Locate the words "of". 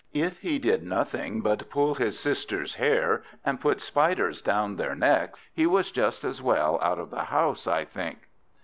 6.97-7.11